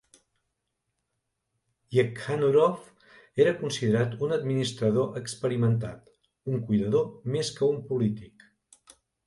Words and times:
Yekhanurov 1.97 2.79
era 3.45 3.53
considerat 3.61 4.17
un 4.29 4.35
administrador 4.39 5.21
experimentat, 5.23 6.11
un 6.55 6.61
cuidador 6.71 7.09
més 7.37 7.57
que 7.61 7.69
un 7.77 7.81
polític. 7.95 8.51